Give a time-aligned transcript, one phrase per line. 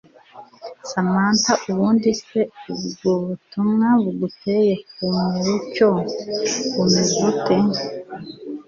[0.91, 2.39] Samantha ubundi se
[2.73, 5.89] ubwo butumwa buguteye kumerucyo
[6.73, 7.57] bumeze ute